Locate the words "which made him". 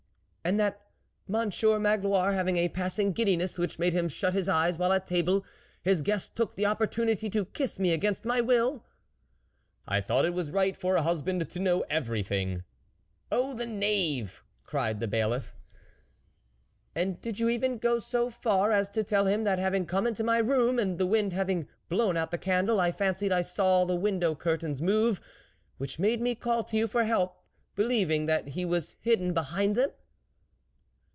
3.59-4.09